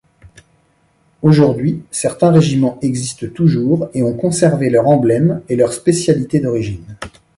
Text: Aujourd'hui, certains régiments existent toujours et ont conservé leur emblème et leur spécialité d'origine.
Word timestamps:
Aujourd'hui, 1.21 1.83
certains 1.91 2.31
régiments 2.31 2.79
existent 2.81 3.27
toujours 3.35 3.89
et 3.93 4.01
ont 4.01 4.15
conservé 4.17 4.71
leur 4.71 4.87
emblème 4.87 5.43
et 5.47 5.55
leur 5.55 5.73
spécialité 5.73 6.39
d'origine. 6.39 6.97